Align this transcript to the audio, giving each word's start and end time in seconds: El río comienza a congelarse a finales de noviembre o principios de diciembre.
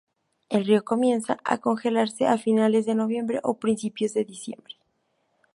El 0.49 0.65
río 0.65 0.83
comienza 0.83 1.37
a 1.43 1.59
congelarse 1.59 2.25
a 2.25 2.39
finales 2.39 2.87
de 2.87 2.95
noviembre 2.95 3.39
o 3.43 3.59
principios 3.59 4.15
de 4.15 4.25
diciembre. 4.25 4.77